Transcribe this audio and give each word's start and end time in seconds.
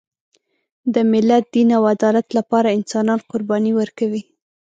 د 0.93 0.95
ملت، 1.11 1.43
دین 1.53 1.69
او 1.77 1.83
عدالت 1.93 2.27
لپاره 2.37 2.75
انسانان 2.77 3.19
قرباني 3.29 3.71
ورکوي. 3.79 4.23